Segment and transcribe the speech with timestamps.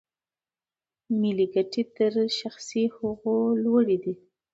[1.19, 4.13] ملي ګټې تر شخصي هغو لوړې دي.